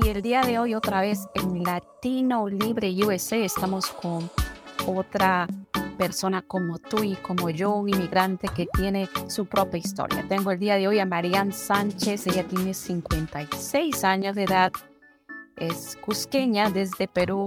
[0.00, 4.30] Y el día de hoy otra vez en Latino Libre USA estamos con
[4.86, 5.48] otra
[5.96, 10.24] persona como tú y como yo, un inmigrante que tiene su propia historia.
[10.28, 14.72] Tengo el día de hoy a Marianne Sánchez, ella tiene 56 años de edad,
[15.56, 17.46] es cusqueña desde Perú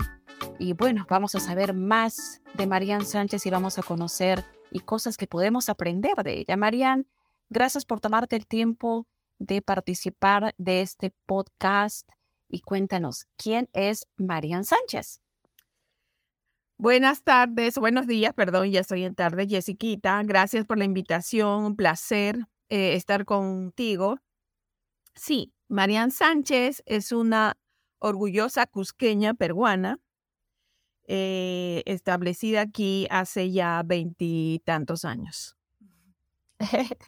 [0.59, 5.15] y bueno, vamos a saber más de Marianne Sánchez y vamos a conocer y cosas
[5.15, 6.57] que podemos aprender de ella.
[6.57, 7.05] Marianne,
[7.49, 9.07] gracias por tomarte el tiempo
[9.39, 12.09] de participar de este podcast
[12.51, 15.21] y cuéntanos, ¿quién es Marian Sánchez?
[16.77, 20.21] Buenas tardes, buenos días, perdón, ya estoy en tarde, Jessiquita.
[20.23, 24.17] Gracias por la invitación, un placer eh, estar contigo.
[25.13, 27.57] Sí, Marian Sánchez es una
[27.99, 29.99] orgullosa cusqueña peruana,
[31.07, 35.55] eh, establecida aquí hace ya veintitantos años.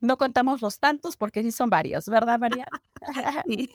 [0.00, 2.68] no contamos los tantos porque sí son varios, ¿verdad, Marian?
[3.46, 3.70] sí.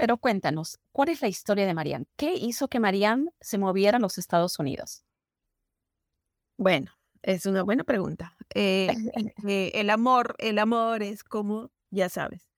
[0.00, 2.06] Pero cuéntanos, ¿cuál es la historia de Marianne?
[2.16, 5.04] ¿Qué hizo que Marianne se moviera a los Estados Unidos?
[6.56, 8.34] Bueno, es una buena pregunta.
[8.54, 8.88] Eh,
[9.46, 12.48] eh, el amor, el amor es como, ya sabes,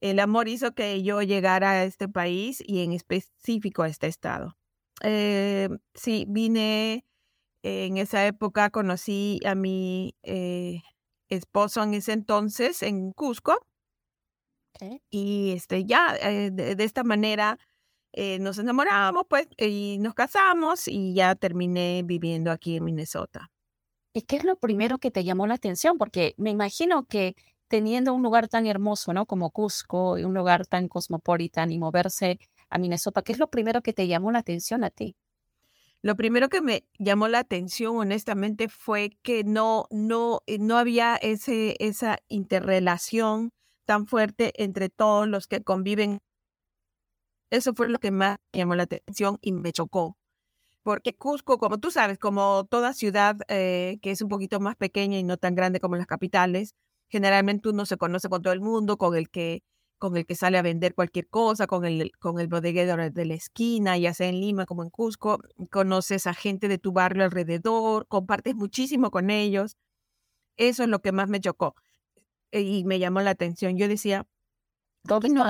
[0.00, 4.56] el amor hizo que yo llegara a este país y en específico a este estado.
[5.00, 7.04] Eh, sí, vine
[7.62, 10.16] en esa época, conocí a mi
[11.28, 13.64] esposo en ese entonces en Cusco
[15.10, 17.58] y este, ya eh, de, esta manera
[18.12, 23.50] eh, nos enamoramos, pues, y nos casamos y ya terminé viviendo aquí en Minnesota.
[24.12, 25.98] ¿Y qué es lo primero que te llamó la atención?
[25.98, 27.36] Porque me imagino que
[27.68, 29.26] teniendo un lugar tan hermoso, ¿no?
[29.26, 32.38] Como Cusco, y un lugar tan cosmopolitan y moverse
[32.70, 35.16] a Minnesota, ¿qué es lo primero que te llamó la atención a ti?
[36.00, 41.16] Lo primero que me llamó la atención, honestamente, fue que no, no, eh, no había
[41.16, 43.52] ese, esa interrelación
[43.88, 46.20] tan fuerte entre todos los que conviven.
[47.50, 50.18] Eso fue lo que más llamó la atención y me chocó.
[50.82, 55.18] Porque Cusco, como tú sabes, como toda ciudad eh, que es un poquito más pequeña
[55.18, 56.74] y no tan grande como las capitales,
[57.08, 59.62] generalmente uno se conoce con todo el mundo, con el que
[59.98, 63.34] con el que sale a vender cualquier cosa, con el, con el bodeguero de la
[63.34, 65.40] esquina, ya sea en Lima como en Cusco,
[65.72, 69.76] conoces a gente de tu barrio alrededor, compartes muchísimo con ellos.
[70.58, 71.74] Eso es lo que más me chocó.
[72.52, 73.76] Eh, y me llamó la atención.
[73.76, 74.26] Yo decía,
[75.04, 75.44] todos no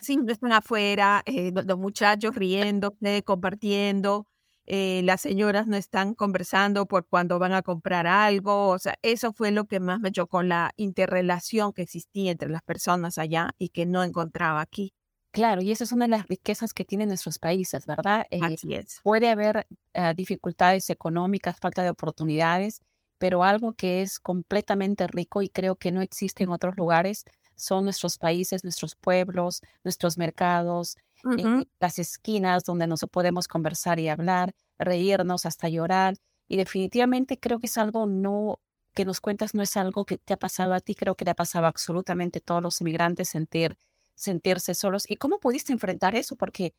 [0.00, 2.94] sí, están afuera, eh, los, muchachos riendo,
[3.24, 4.26] compartiendo,
[4.66, 9.34] eh, las señoras no están conversando por cuando van a comprar algo, o sea, eso
[9.34, 13.68] fue lo que más me chocó, la interrelación que existía entre las personas allá y
[13.68, 14.94] que no encontraba aquí.
[15.32, 18.24] Claro, y esa es una de las riquezas que tienen nuestros países, ¿verdad?
[18.40, 19.00] Así es.
[19.02, 19.66] Puede haber
[20.14, 22.80] dificultades económicas, falta de oportunidades,
[23.24, 27.24] pero algo que es completamente rico y creo que no existe en otros lugares
[27.56, 30.98] son nuestros países, nuestros pueblos, nuestros mercados,
[31.38, 36.16] eh, las esquinas donde nos podemos conversar y hablar, reírnos hasta llorar.
[36.48, 38.60] Y definitivamente creo que es algo no
[38.92, 41.30] que nos cuentas no es algo que te ha pasado a ti, creo que le
[41.30, 43.78] ha pasado absolutamente a todos los inmigrantes sentir,
[44.14, 45.10] sentirse solos.
[45.10, 46.36] ¿Y cómo pudiste enfrentar eso?
[46.36, 46.74] Porque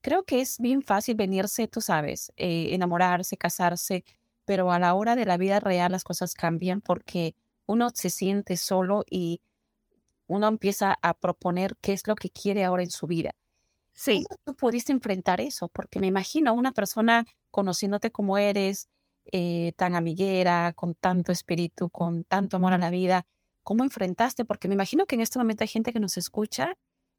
[0.00, 4.04] creo que es bien fácil venirse, tú sabes, eh, enamorarse, casarse,
[4.48, 7.34] pero a la hora de la vida real las cosas cambian porque
[7.66, 9.42] uno se siente solo y
[10.26, 13.32] uno empieza a proponer qué es lo que quiere ahora en su vida.
[13.92, 14.24] Sí.
[14.26, 15.68] ¿Cómo tú pudiste enfrentar eso?
[15.68, 18.88] Porque me imagino una persona conociéndote como eres,
[19.32, 23.26] eh, tan amiguera, con tanto espíritu, con tanto amor a la vida,
[23.62, 24.46] ¿cómo enfrentaste?
[24.46, 26.72] Porque me imagino que en este momento hay gente que nos escucha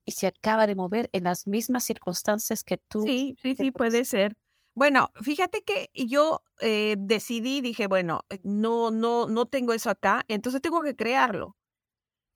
[0.04, 3.04] y se acaba de mover en las mismas circunstancias que tú.
[3.04, 4.36] Sí, sí, sí, puede ser.
[4.76, 10.24] Bueno, fíjate que yo eh, decidí, dije, bueno, eh, no, no, no tengo eso acá,
[10.28, 11.56] entonces tengo que crearlo.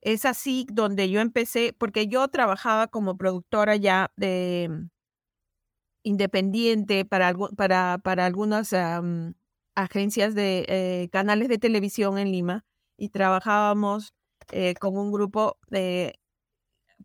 [0.01, 4.87] Es así donde yo empecé, porque yo trabajaba como productora ya de mm,
[6.03, 8.73] independiente para, para, para algunas
[9.75, 12.65] agencias de eh, canales de televisión en Lima
[12.97, 14.13] y trabajábamos
[14.79, 15.57] con un grupo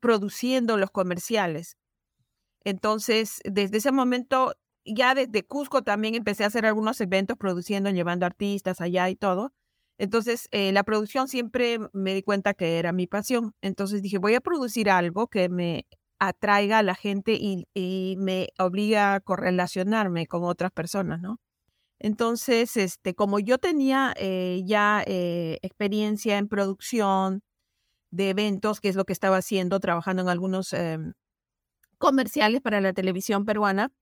[0.01, 1.77] produciendo los comerciales.
[2.65, 4.55] Entonces, desde ese momento
[4.95, 9.53] ya desde Cusco también empecé a hacer algunos eventos produciendo, llevando artistas allá y todo.
[9.99, 13.55] Entonces, eh, la producción siempre me di cuenta que era mi pasión.
[13.63, 15.87] Entonces dije, voy a producir algo que me
[16.21, 17.67] atraiga a la gente y,
[18.19, 21.39] me obliga a correlacionarme con otras personas, ¿no?
[22.01, 27.43] Entonces, este, como yo tenía eh, ya eh, experiencia en producción
[28.11, 31.15] de eventos, que es lo que estaba haciendo, trabajando en algunos em,
[31.99, 33.93] comerciales para la televisión peruana,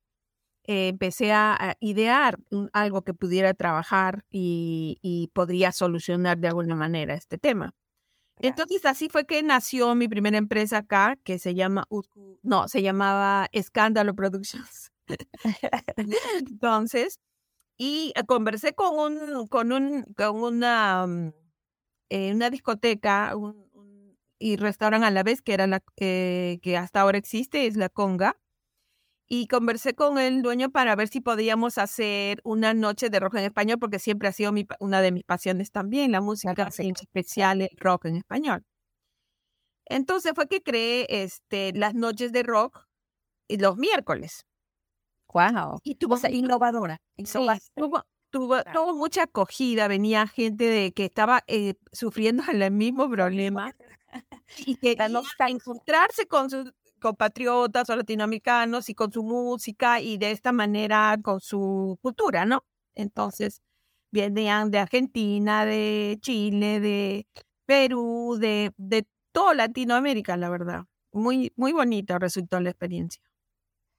[0.67, 2.39] eh, empecé a, idear
[2.73, 7.75] algo que pudiera trabajar y, podría solucionar de alguna manera este tema.
[8.41, 11.87] Entonces así fue que nació mi primera empresa acá, que se llama,
[12.43, 14.93] no, se llamaba Escándalo Productions.
[16.39, 17.21] Entonces,
[17.79, 21.33] y eh, conversé con un, con un, con una, mm,
[22.11, 23.35] eh, una discoteca
[24.39, 28.37] y restaurante a la vez, que era la, que hasta ahora existe, es la Conga
[29.29, 33.45] y conversé con el dueño para ver si podíamos hacer una noche de rock en
[33.45, 37.71] español, porque siempre ha sido una de mis pasiones también, la música, en especial el
[37.77, 38.65] rock en español.
[39.87, 42.87] Entonces fue que creé este, las noches de rock
[43.49, 44.45] los miércoles.
[45.33, 45.81] Wow.
[45.83, 46.99] Y tuvo, innovadora.
[47.75, 53.75] tuvo, tuvo, mucha acogida, venía gente de que estaba eh, sufriendo el mismo problema
[54.59, 56.73] y que no encontrarse con sus
[57.07, 62.65] compatriotas o latinoamericanos y con su música y de esta manera con su cultura, ¿no?
[62.97, 63.63] Entonces,
[64.11, 67.29] venían de Argentina, de Chile, de
[67.65, 70.85] Perú, de, de toda Latinoamérica, la verdad.
[71.13, 73.23] Muy, muy bonita resultó la experiencia.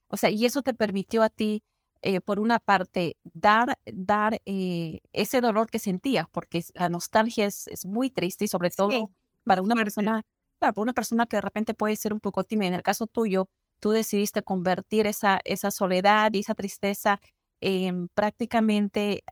[0.10, 1.64] O sea, y eso te permitió a ti,
[2.02, 7.68] eh, por una parte, dar, dar eh, ese dolor que sentías, porque la nostalgia es,
[7.68, 9.12] es muy triste y sobre todo
[9.46, 10.24] para una persona
[10.60, 13.50] para una persona que de repente puede ser un poco tímida, en el caso tuyo,
[13.80, 17.20] tú decidiste convertir esa, esa soledad y esa tristeza
[17.62, 19.24] en prácticamente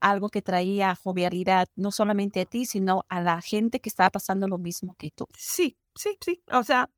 [0.00, 4.48] algo que traía jovialidad, no solamente a ti, sino a la gente que estaba pasando
[4.48, 5.26] lo mismo que tú.
[5.36, 6.42] Sí, sí, sí.
[6.50, 6.90] O sea,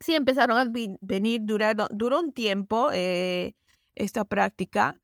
[0.00, 0.70] sí empezaron a
[1.00, 3.54] venir, durando, duró un tiempo eh,
[3.94, 5.00] esta práctica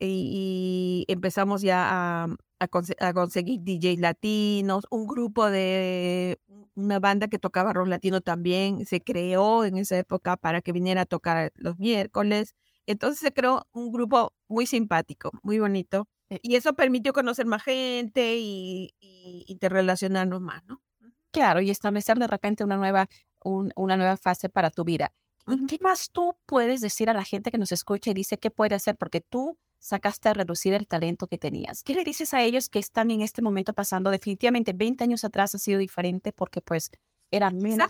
[0.00, 1.88] y, empezamos ya
[2.24, 2.28] a,
[2.58, 6.38] a, conseguir DJs latinos, un grupo de
[6.78, 11.02] una banda que tocaba rock latino también se creó en esa época para que viniera
[11.02, 12.54] a tocar los miércoles.
[12.86, 16.08] Entonces se creó un grupo muy simpático, muy bonito.
[16.30, 16.38] Eh.
[16.42, 20.80] Y eso permitió conocer más gente y, y interrelacionarnos más, ¿no?
[21.32, 23.08] Claro, y establecer de repente una nueva,
[23.42, 25.12] una nueva fase para tu vida.
[25.66, 28.74] ¿Qué más tú puedes decir a la gente que nos escucha y dice qué puede
[28.74, 28.96] hacer?
[28.96, 31.82] Porque tú sacaste a reducir el talento que tenías.
[31.82, 34.10] ¿Qué le dices a ellos que están en este momento pasando?
[34.10, 36.90] Definitivamente 20 años atrás ha sido diferente porque pues
[37.30, 37.88] eran menos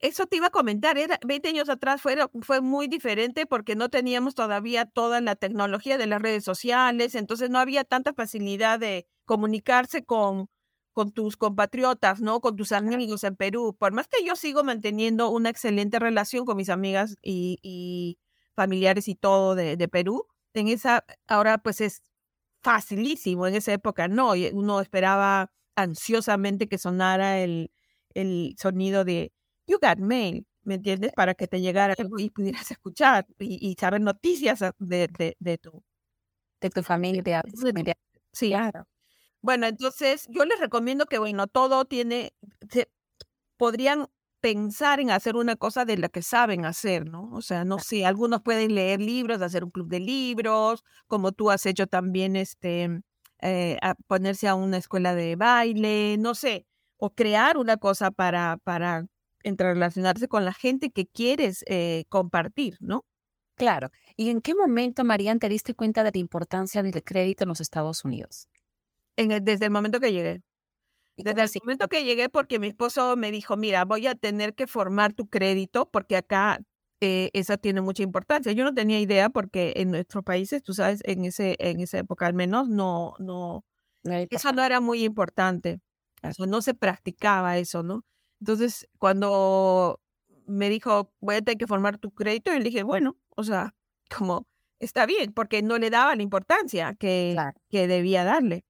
[0.00, 3.88] Eso te iba a comentar, era 20 años atrás fue, fue muy diferente porque no
[3.88, 9.06] teníamos todavía toda la tecnología de las redes sociales, entonces no había tanta facilidad de
[9.24, 10.48] comunicarse con,
[10.92, 12.40] con tus compatriotas, ¿no?
[12.40, 13.76] Con tus amigos en Perú.
[13.78, 18.18] Por más que yo sigo manteniendo una excelente relación con mis amigas y,
[18.54, 20.28] familiares y todo de, de Perú,
[20.60, 22.02] en esa, ahora pues es
[22.62, 27.70] facilísimo, en esa época no, uno esperaba ansiosamente que sonara el,
[28.14, 29.32] el sonido de
[29.66, 31.12] You Got Mail, ¿me entiendes?
[31.12, 35.82] Para que te llegara y pudieras escuchar y, saber noticias de, de, de, tu,
[36.60, 37.42] de tu familia.
[38.32, 38.48] Sí.
[38.48, 38.86] Claro.
[39.42, 42.32] Bueno, entonces yo les recomiendo que, bueno, todo tiene,
[42.70, 42.88] se,
[43.58, 44.08] podrían
[44.44, 47.30] pensar en hacer una cosa de la que saben hacer, ¿no?
[47.32, 51.50] O sea, no sé, algunos pueden leer libros, hacer un club de libros, como tú
[51.50, 53.00] has hecho también, este,
[53.40, 56.66] eh, ponerse a una escuela de baile, no sé,
[56.98, 59.06] o crear una cosa para, para
[60.28, 63.06] con la gente que quieres eh, compartir, ¿no?
[63.56, 63.88] Claro.
[64.14, 67.62] ¿Y en qué momento, Marian, te diste cuenta de la importancia del crédito en los
[67.62, 68.46] Estados Unidos?
[69.16, 70.42] En desde el momento que llegué.
[71.16, 74.66] Desde el momento que llegué, porque mi esposo me dijo, mira, voy a tener que
[74.66, 76.60] formar tu crédito porque acá
[77.00, 78.52] eh, eso tiene mucha importancia.
[78.52, 82.26] Yo no tenía idea porque en nuestros países, tú sabes, en, ese, en esa época
[82.26, 83.64] al menos, no, no,
[84.02, 85.80] eso no era muy importante.
[86.22, 88.04] Eso, no se practicaba eso, ¿no?
[88.40, 90.00] Entonces, cuando
[90.46, 93.74] me dijo, voy a tener que formar tu crédito, yo le dije, bueno, o sea,
[94.16, 94.46] como
[94.78, 97.36] está bien, porque no le daba la importancia que,
[97.68, 98.64] que debía darle.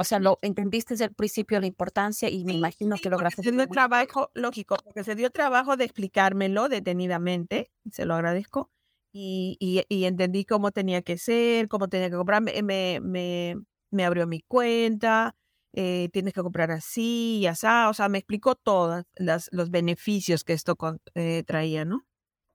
[0.00, 3.42] O sea, lo entendiste desde el principio la importancia y me imagino que lograste.
[3.42, 8.70] Se dio trabajo, lógico, porque se dio trabajo de explicármelo detenidamente, se lo agradezco,
[9.12, 13.56] y, y, entendí cómo tenía que ser, cómo tenía que comprar, me, me,
[13.90, 15.36] me, abrió mi cuenta,
[15.74, 20.54] eh, tienes que comprar así y así, o sea, me explicó todos los beneficios que
[20.54, 20.78] esto
[21.14, 22.06] eh, traía, ¿no?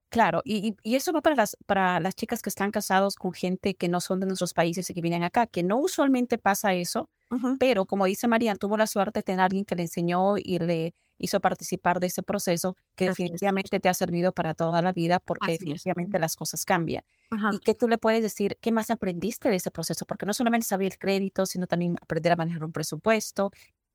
[0.10, 3.76] Claro, y, y, eso va para las, para las chicas que están casados con gente
[3.76, 7.12] que no son de nuestros países y que vienen acá, que no usualmente pasa eso,
[7.60, 10.94] pero como dice María, tuvo la suerte de tener alguien que le enseñó y le,
[11.18, 15.54] hizo participar de ese proceso que definitivamente te ha servido para toda la vida porque
[15.54, 17.04] definitivamente las cosas cambian.
[17.52, 18.58] ¿Y qué tú le puedes decir?
[18.62, 20.06] ¿Qué más aprendiste de ese proceso?
[20.06, 23.52] Porque no solamente sabía el crédito, sino también aprender a manejar un presupuesto,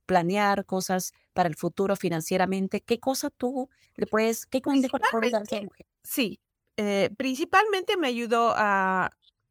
[0.07, 2.81] planear cosas para el futuro financieramente.
[2.81, 5.87] ¿Qué cosa tú le puedes, qué consejo le puedes dar a mujer?
[6.03, 6.41] Sí,
[6.77, 9.11] eh, principalmente me ayudó a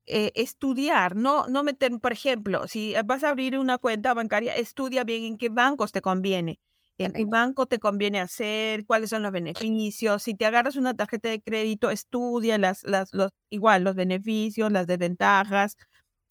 [0.09, 5.03] eh, estudiar, no, no meter, por ejemplo, si vas a abrir una cuenta bancaria, estudia
[5.03, 6.59] bien en qué bancos te conviene.
[6.99, 10.21] En qué banco te conviene hacer, cuáles son los beneficios.
[10.23, 14.85] Si te agarras una tarjeta de crédito, estudia las, las, los, igual los beneficios, las
[14.87, 15.77] desventajas,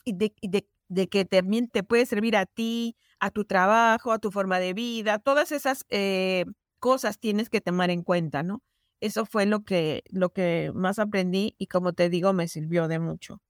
[0.04, 4.18] y de, de, de que también te puede servir a ti, a tu trabajo, a
[4.18, 6.44] tu forma de vida, todas esas eh,
[6.78, 8.62] cosas tienes que tomar en cuenta, ¿no?
[9.00, 12.99] Eso fue lo que, lo que más aprendí y como te digo, me sirvió de
[12.99, 13.40] mucho.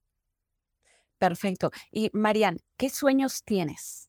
[1.19, 1.71] Perfecto.
[1.91, 4.09] Y Marian, ¿qué sueños tienes?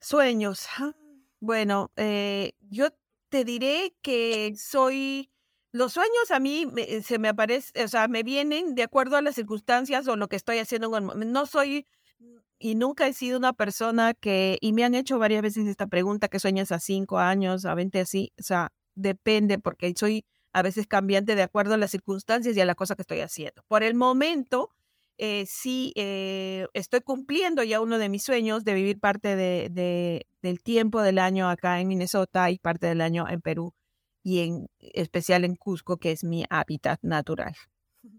[0.00, 0.66] Sueños.
[0.78, 0.94] Ah,
[1.40, 2.88] bueno, eh, yo
[3.28, 5.30] te diré que soy,
[5.72, 6.66] los sueños a mí
[7.04, 10.36] se me aparecen, o sea, me vienen de acuerdo a las circunstancias o lo que
[10.36, 10.88] estoy haciendo.
[11.00, 11.86] No soy
[12.58, 16.28] y nunca he sido una persona que, y me han hecho varias veces esta pregunta,
[16.28, 18.32] ¿qué sueñas a cinco años, a 20 así?
[18.40, 22.64] O sea, depende porque soy a veces cambiante de acuerdo a las circunstancias y a
[22.64, 23.62] la cosa que estoy haciendo.
[23.68, 24.70] Por el momento,
[25.18, 30.62] eh, sí eh, estoy cumpliendo ya uno de mis sueños de vivir parte de, del
[30.62, 33.74] tiempo del año acá en Minnesota y parte del año en Perú
[34.22, 37.54] y en especial en Cusco, que es mi hábitat natural.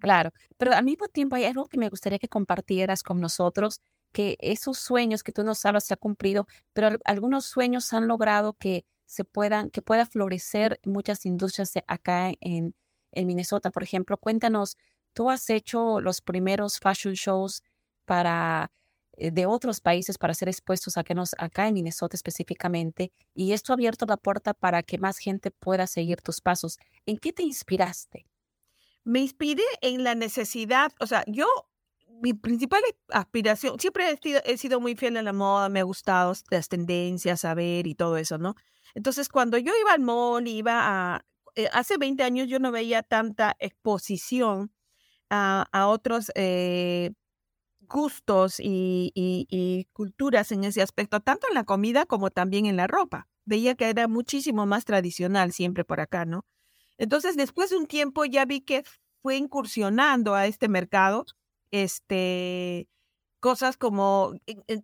[0.01, 3.79] Claro, pero al mismo tiempo hay algo que me gustaría que compartieras con nosotros,
[4.11, 8.53] que esos sueños que tú nos hablas se han cumplido, pero algunos sueños han logrado
[8.53, 12.75] que se puedan, que pueda florecer muchas industrias acá en,
[13.11, 13.71] en Minnesota.
[13.71, 14.77] Por ejemplo, cuéntanos,
[15.13, 17.63] tú has hecho los primeros fashion shows
[18.05, 18.71] para
[19.19, 23.75] eh, de otros países para ser expuestos acá, acá en Minnesota específicamente, y esto ha
[23.75, 26.77] abierto la puerta para que más gente pueda seguir tus pasos.
[27.05, 28.25] ¿En qué te inspiraste?
[29.03, 31.47] Me inspiré en la necesidad, o sea, yo
[32.21, 35.83] mi principal aspiración, siempre he sido, he sido, muy fiel a la moda, me ha
[35.83, 38.55] gustado las tendencias, saber y todo eso, ¿no?
[38.93, 40.79] Entonces, cuando yo iba al mall, iba
[41.15, 41.25] a,
[41.55, 44.71] eh, hace 20 años yo no veía tanta exposición
[45.29, 47.11] a, otros eh,
[47.81, 53.27] gustos y, culturas en ese aspecto, tanto en la comida como también en la ropa.
[53.45, 56.45] Veía que era muchísimo más tradicional siempre por acá, ¿no?
[56.97, 58.83] Entonces, después de un tiempo ya vi que
[59.21, 61.25] fue incursionando a este mercado
[61.71, 62.87] este,
[63.39, 64.33] cosas como,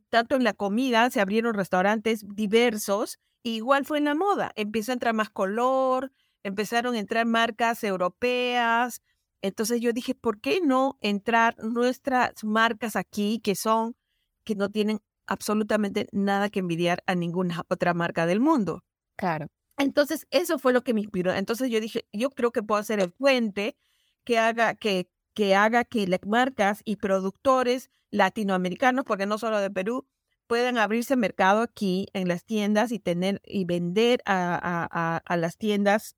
[0.10, 4.94] tanto en la comida, se abrieron restaurantes diversos, igual fue en la moda, empezó a
[4.94, 6.12] entrar más color,
[6.44, 9.02] empezaron a entrar marcas europeas,
[9.42, 13.96] entonces yo dije, ¿por qué no entrar nuestras marcas aquí que son,
[14.44, 18.84] que no tienen absolutamente nada que envidiar a ninguna otra marca del mundo?
[19.15, 19.48] Claro.
[19.77, 21.34] Entonces, eso fue lo que me inspiró.
[21.34, 23.75] Entonces yo dije, yo creo que puedo hacer el puente
[24.24, 29.70] que haga que que haga que las marcas y productores latinoamericanos, porque no solo de
[29.70, 30.08] Perú,
[30.48, 36.15] puedan abrirse mercado aquí en las tiendas y tener y vender a, a, las tiendas,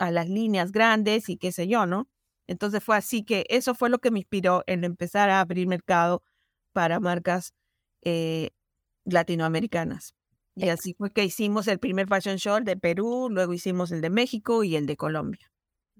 [0.00, 2.08] a las líneas grandes y qué sé yo, ¿no?
[2.46, 6.24] Entonces fue así que eso fue lo que me inspiró en empezar a abrir mercado
[6.72, 7.52] para marcas
[8.02, 8.50] eh,
[9.04, 10.14] latinoamericanas.
[10.56, 14.10] Y así fue que hicimos el primer fashion show de Perú, luego hicimos el de
[14.10, 15.52] México y el de Colombia.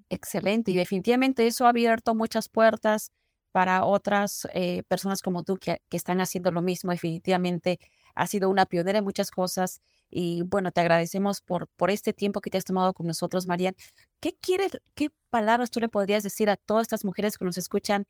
[0.08, 0.72] Excelente.
[0.72, 3.12] Y definitivamente eso ha abierto muchas puertas
[3.52, 6.90] para otras eh, personas como tú que, que, están haciendo lo mismo.
[6.90, 7.78] Definitivamente
[8.14, 9.80] ha sido una pionera en muchas cosas.
[10.10, 13.74] Y bueno, te agradecemos por, por este tiempo que te has tomado con nosotros, Marian.
[14.20, 18.06] ¿Qué quieres, qué palabras tú le podrías decir a todas estas mujeres que nos escuchan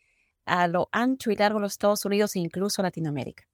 [0.47, 3.45] a lo ancho y largo de los Estados Unidos e incluso Latinoamérica?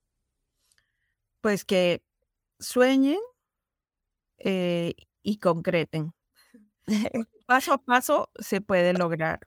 [1.41, 2.03] Pues que
[2.59, 3.19] sueñen
[4.39, 6.13] eh, y concreten.
[7.47, 9.41] paso a paso se puede lograr.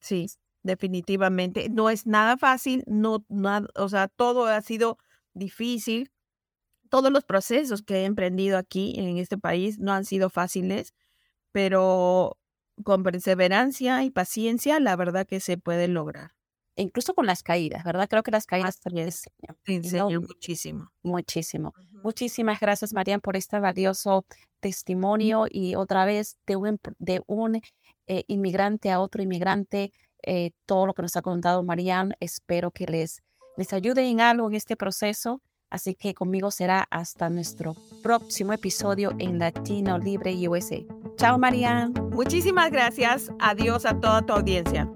[0.00, 0.28] Sí,
[0.62, 1.68] definitivamente.
[1.70, 4.98] No es nada fácil, no, nada, o sea, todo ha sido
[5.34, 6.12] difícil.
[6.96, 10.94] Todos los procesos que he emprendido aquí en este país no han sido fáciles,
[11.52, 12.38] pero
[12.84, 16.30] con perseverancia y paciencia, la verdad que se puede lograr.
[16.74, 18.08] Incluso con las caídas, ¿verdad?
[18.08, 20.22] Creo que las caídas también enseñan.
[20.22, 20.90] muchísimo.
[21.02, 21.74] Muchísimo.
[22.02, 24.24] Muchísimas gracias, Marian, por este valioso
[24.60, 27.60] testimonio y otra vez de un, de un
[28.06, 32.86] eh, inmigrante a otro inmigrante, eh, todo lo que nos ha contado Marian, espero que
[32.86, 33.22] les,
[33.58, 35.42] les ayude en algo en este proceso.
[35.70, 40.78] Así que conmigo será hasta nuestro próximo episodio en Latino Libre USA.
[41.16, 41.92] Chao, Marian.
[42.12, 43.30] Muchísimas gracias.
[43.38, 44.88] Adiós a toda tu audiencia.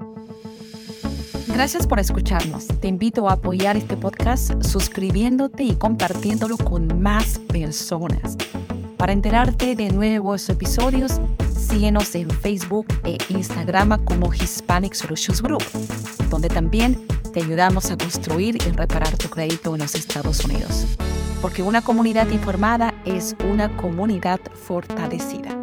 [1.48, 2.68] Gracias por escucharnos.
[2.80, 8.36] Te invito a apoyar este podcast suscribiéndote y compartiéndolo con más personas.
[8.96, 11.20] Para enterarte de nuevos episodios,
[11.54, 15.64] síguenos en Facebook e Instagram como Hispanic Solutions Group,
[16.30, 16.98] donde también
[17.30, 20.86] te ayudamos a construir y reparar tu crédito en los Estados Unidos.
[21.40, 25.59] Porque una comunidad informada es una comunidad fortalecida.